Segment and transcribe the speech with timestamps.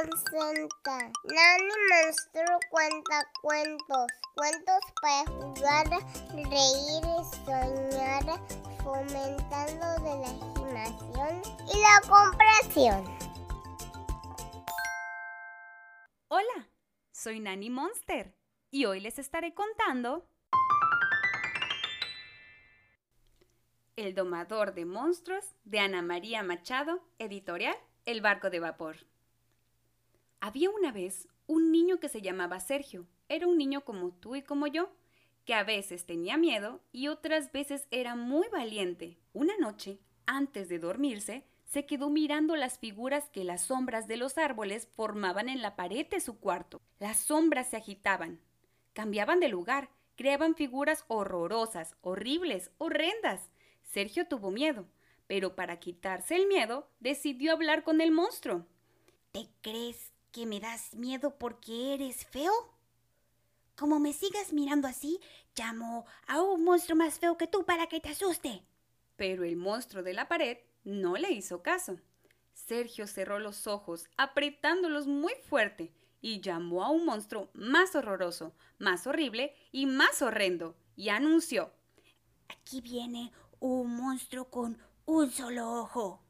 [0.00, 5.86] Nani Monstruo cuenta cuentos, cuentos para jugar,
[6.34, 7.02] reír
[7.44, 8.22] soñar,
[8.84, 13.18] fomentando de la imaginación y la comprensión.
[16.28, 16.68] Hola,
[17.10, 18.36] soy Nani Monster
[18.70, 20.28] y hoy les estaré contando
[23.96, 29.07] El domador de monstruos de Ana María Machado, editorial El barco de vapor.
[30.40, 33.06] Había una vez un niño que se llamaba Sergio.
[33.28, 34.90] Era un niño como tú y como yo,
[35.44, 39.18] que a veces tenía miedo y otras veces era muy valiente.
[39.32, 44.38] Una noche, antes de dormirse, se quedó mirando las figuras que las sombras de los
[44.38, 46.80] árboles formaban en la pared de su cuarto.
[46.98, 48.40] Las sombras se agitaban,
[48.92, 53.50] cambiaban de lugar, creaban figuras horrorosas, horribles, horrendas.
[53.82, 54.86] Sergio tuvo miedo,
[55.26, 58.66] pero para quitarse el miedo, decidió hablar con el monstruo.
[59.32, 62.52] ¿Te crees que me das miedo porque eres feo?
[63.76, 65.20] Como me sigas mirando así,
[65.56, 68.62] llamo a un monstruo más feo que tú para que te asuste.
[69.16, 71.98] Pero el monstruo de la pared no le hizo caso.
[72.54, 79.06] Sergio cerró los ojos, apretándolos muy fuerte, y llamó a un monstruo más horroroso, más
[79.06, 81.72] horrible y más horrendo, y anunció
[82.48, 86.22] Aquí viene un monstruo con un solo ojo.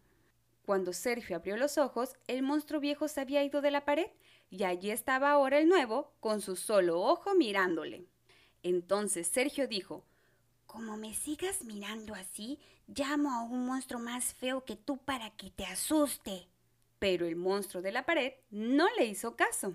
[0.69, 4.11] Cuando Sergio abrió los ojos, el monstruo viejo se había ido de la pared
[4.51, 8.05] y allí estaba ahora el nuevo, con su solo ojo mirándole.
[8.63, 10.05] Entonces Sergio dijo,
[10.67, 15.49] Como me sigas mirando así, llamo a un monstruo más feo que tú para que
[15.51, 16.49] te asuste.
[16.99, 19.75] Pero el monstruo de la pared no le hizo caso.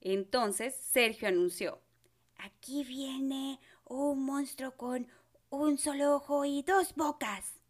[0.00, 1.78] Entonces Sergio anunció,
[2.38, 5.06] Aquí viene un monstruo con
[5.50, 7.60] un solo ojo y dos bocas.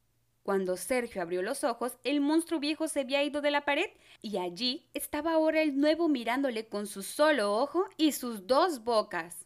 [0.46, 3.90] Cuando Sergio abrió los ojos, el monstruo viejo se había ido de la pared
[4.22, 9.44] y allí estaba ahora el nuevo mirándole con su solo ojo y sus dos bocas.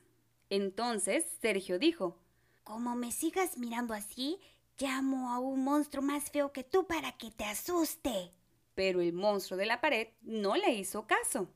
[0.50, 2.18] Entonces Sergio dijo,
[2.64, 4.40] Como me sigas mirando así,
[4.78, 8.32] llamo a un monstruo más feo que tú para que te asuste.
[8.74, 11.48] Pero el monstruo de la pared no le hizo caso.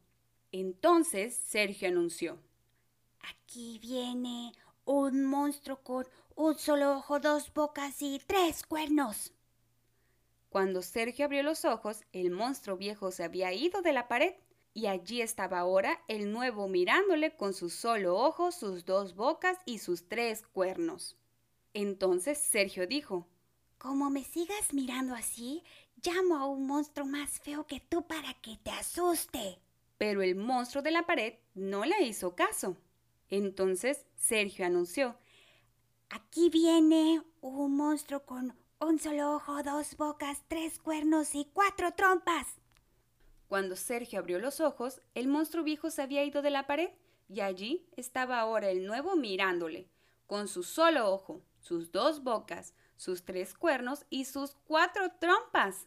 [0.52, 2.38] Entonces Sergio anunció,
[3.28, 4.54] Aquí viene
[4.86, 9.32] un monstruo con un solo ojo, dos bocas y tres cuernos.
[10.48, 14.34] Cuando Sergio abrió los ojos, el monstruo viejo se había ido de la pared
[14.72, 19.78] y allí estaba ahora el nuevo mirándole con su solo ojo, sus dos bocas y
[19.78, 21.16] sus tres cuernos.
[21.72, 23.28] Entonces Sergio dijo,
[23.78, 25.62] Como me sigas mirando así,
[26.02, 29.58] llamo a un monstruo más feo que tú para que te asuste.
[29.98, 32.76] Pero el monstruo de la pared no le hizo caso.
[33.28, 35.16] Entonces Sergio anunció,
[36.10, 42.46] Aquí viene un monstruo con un solo ojo, dos bocas, tres cuernos y cuatro trompas.
[43.48, 46.90] Cuando Sergio abrió los ojos, el monstruo viejo se había ido de la pared
[47.28, 49.88] y allí estaba ahora el nuevo mirándole,
[50.26, 55.86] con su solo ojo, sus dos bocas, sus tres cuernos y sus cuatro trompas.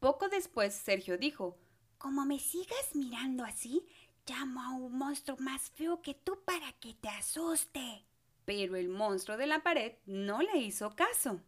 [0.00, 1.58] Poco después Sergio dijo,
[1.98, 3.86] Como me sigas mirando así,
[4.26, 8.07] llamo a un monstruo más feo que tú para que te asuste.
[8.48, 11.42] Pero el monstruo de la pared no le hizo caso.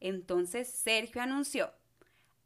[0.00, 1.70] Entonces Sergio anunció,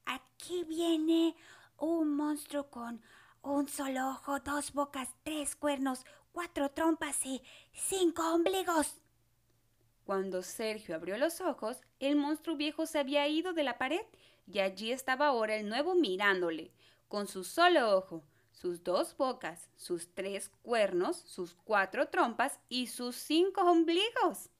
[0.06, 1.36] Aquí viene
[1.78, 3.00] un monstruo con
[3.42, 7.42] un solo ojo, dos bocas, tres cuernos, cuatro trompas y
[7.72, 9.00] cinco ombligos.
[10.04, 14.04] Cuando Sergio abrió los ojos, el monstruo viejo se había ido de la pared
[14.48, 16.72] y allí estaba ahora el nuevo mirándole,
[17.06, 18.24] con su solo ojo,
[18.62, 24.50] sus dos bocas, sus tres cuernos, sus cuatro trompas y sus cinco ombligos.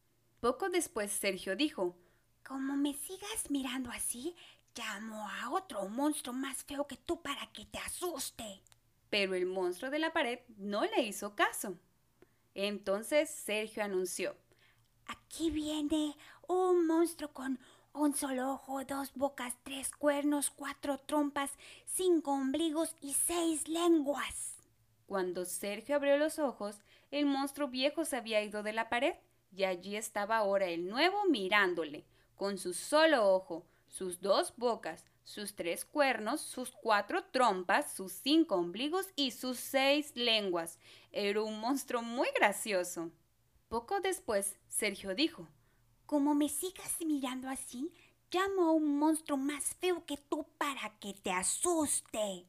[0.41, 1.95] Poco después Sergio dijo,
[2.45, 4.35] Como me sigas mirando así,
[4.75, 8.61] llamo a otro monstruo más feo que tú para que te asuste.
[9.09, 11.79] Pero el monstruo de la pared no le hizo caso.
[12.57, 14.35] Entonces Sergio anunció,
[15.07, 16.17] Aquí viene
[16.49, 17.61] un monstruo con
[17.95, 21.51] un solo ojo, dos bocas, tres cuernos, cuatro trompas,
[21.85, 24.57] cinco ombligos y seis lenguas.
[25.07, 26.81] Cuando Sergio abrió los ojos,
[27.11, 29.15] el monstruo viejo se había ido de la pared
[29.55, 35.55] y allí estaba ahora el nuevo mirándole, con su solo ojo, sus dos bocas, sus
[35.55, 40.79] tres cuernos, sus cuatro trompas, sus cinco ombligos y sus seis lenguas.
[41.13, 43.11] Era un monstruo muy gracioso.
[43.69, 45.47] Poco después, Sergio dijo,
[46.13, 47.91] Como me sigas mirando así,
[48.31, 52.45] llamo a un monstruo más feo que tú para que te asuste.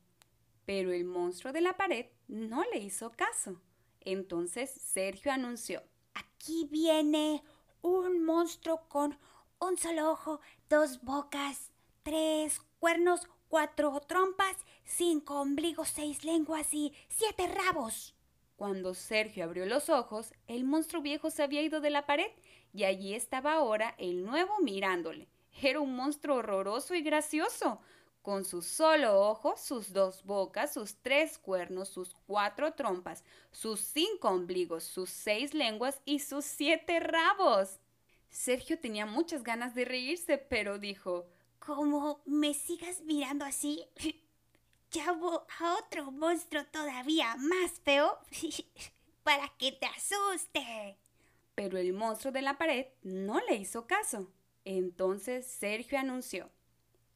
[0.66, 3.62] Pero el monstruo de la pared no le hizo caso.
[4.02, 5.82] Entonces Sergio anunció,
[6.14, 7.42] Aquí viene
[7.82, 9.18] un monstruo con
[9.60, 11.72] un solo ojo, dos bocas,
[12.04, 18.14] tres cuernos, cuatro trompas, cinco ombligos, seis lenguas y siete rabos.
[18.64, 22.32] Cuando Sergio abrió los ojos, el monstruo viejo se había ido de la pared
[22.72, 25.28] y allí estaba ahora el nuevo mirándole.
[25.62, 27.82] Era un monstruo horroroso y gracioso,
[28.22, 34.30] con su solo ojo, sus dos bocas, sus tres cuernos, sus cuatro trompas, sus cinco
[34.30, 37.82] ombligos, sus seis lenguas y sus siete rabos.
[38.30, 41.26] Sergio tenía muchas ganas de reírse, pero dijo
[41.60, 43.84] Como me sigas mirando así,
[44.94, 48.20] llamo a otro monstruo todavía más feo
[49.24, 50.98] para que te asuste.
[51.56, 54.32] Pero el monstruo de la pared no le hizo caso.
[54.66, 56.50] Entonces Sergio anunció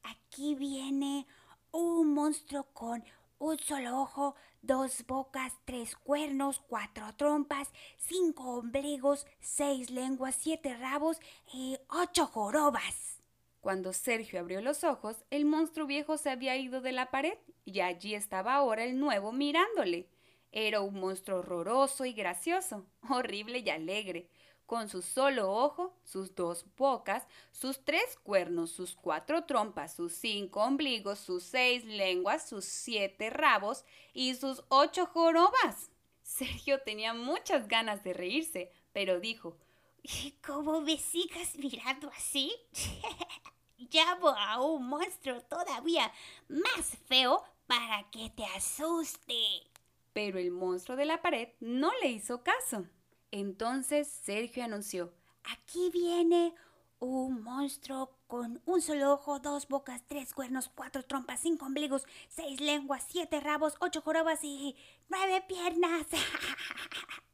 [0.02, 1.26] Aquí viene
[1.70, 3.04] un monstruo con
[3.38, 11.18] un solo ojo, dos bocas, tres cuernos, cuatro trompas, cinco ombligos, seis lenguas, siete rabos
[11.52, 13.22] y ocho jorobas.
[13.60, 17.36] Cuando Sergio abrió los ojos, el monstruo viejo se había ido de la pared
[17.68, 20.08] y allí estaba ahora el nuevo mirándole.
[20.50, 24.30] Era un monstruo horroroso y gracioso, horrible y alegre,
[24.64, 30.62] con su solo ojo, sus dos bocas, sus tres cuernos, sus cuatro trompas, sus cinco
[30.62, 33.84] ombligos, sus seis lenguas, sus siete rabos
[34.14, 35.90] y sus ocho jorobas.
[36.22, 39.58] Sergio tenía muchas ganas de reírse, pero dijo
[40.02, 42.50] ¿Y cómo me sigas mirando así?
[43.92, 46.10] Llamo a un monstruo todavía
[46.48, 49.70] más feo para que te asuste.
[50.12, 52.86] Pero el monstruo de la pared no le hizo caso.
[53.30, 55.12] Entonces Sergio anunció,
[55.44, 56.54] Aquí viene
[56.98, 62.60] un monstruo con un solo ojo, dos bocas, tres cuernos, cuatro trompas, cinco ombligos, seis
[62.60, 64.76] lenguas, siete rabos, ocho jorobas y
[65.08, 66.06] nueve piernas.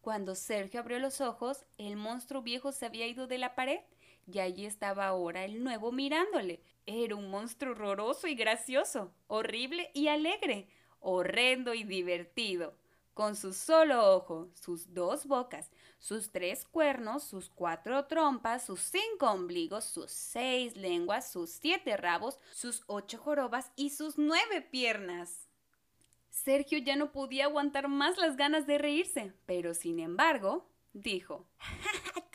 [0.00, 3.80] Cuando Sergio abrió los ojos, el monstruo viejo se había ido de la pared
[4.26, 6.62] y allí estaba ahora el nuevo mirándole.
[6.90, 10.68] Era un monstruo horroroso y gracioso, horrible y alegre,
[11.00, 12.74] horrendo y divertido
[13.12, 19.28] con su solo ojo, sus dos bocas, sus tres cuernos, sus cuatro trompas, sus cinco
[19.30, 25.48] ombligos, sus seis lenguas, sus siete rabos, sus ocho jorobas y sus nueve piernas.
[26.30, 31.44] Sergio ya no podía aguantar más las ganas de reírse, pero sin embargo, dijo,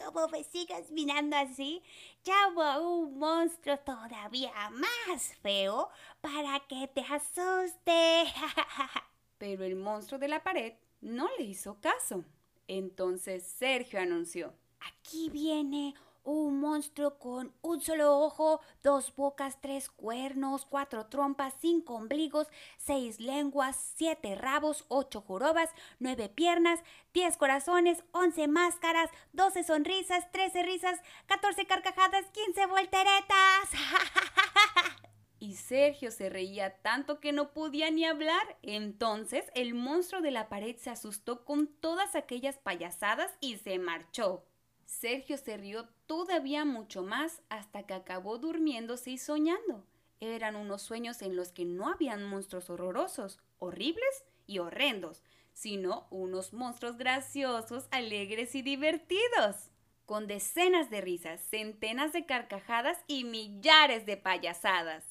[0.05, 1.81] Como me sigas mirando así,
[2.25, 5.89] llamo a un monstruo todavía más feo
[6.21, 8.25] para que te asuste.
[9.37, 12.23] pero el monstruo de la pared no le hizo caso.
[12.67, 14.53] Entonces Sergio anunció,
[14.87, 21.95] Aquí viene un monstruo con un solo ojo, dos bocas, tres cuernos, cuatro trompas, cinco
[21.95, 22.47] ombligos,
[22.77, 26.79] seis lenguas, siete rabos, ocho jorobas, nueve piernas,
[27.13, 33.69] diez corazones, once máscaras, doce sonrisas, trece risas, catorce carcajadas, quince volteretas.
[35.43, 38.57] Y Sergio se reía tanto que no podía ni hablar.
[38.61, 44.45] Entonces el monstruo de la pared se asustó con todas aquellas payasadas y se marchó.
[44.93, 49.85] Sergio se rió todavía mucho más hasta que acabó durmiéndose y soñando.
[50.19, 56.53] Eran unos sueños en los que no habían monstruos horrorosos, horribles y horrendos, sino unos
[56.53, 59.71] monstruos graciosos, alegres y divertidos,
[60.05, 65.05] con decenas de risas, centenas de carcajadas y millares de payasadas.